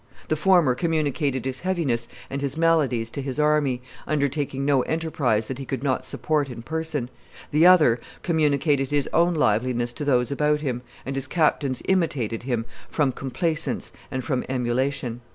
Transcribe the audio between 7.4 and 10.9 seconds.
the other communicated his own liveliness to those about him,